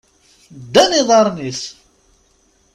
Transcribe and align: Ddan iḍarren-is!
Ddan 0.63 0.91
iḍarren-is! 0.99 1.61